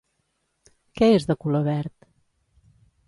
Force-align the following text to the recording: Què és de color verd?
Què 1.01 1.09
és 1.17 1.27
de 1.33 1.35
color 1.45 1.65
verd? 1.69 2.09